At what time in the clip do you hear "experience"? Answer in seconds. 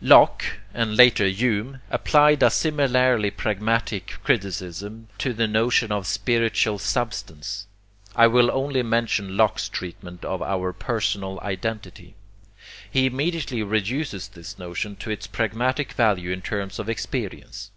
16.88-17.70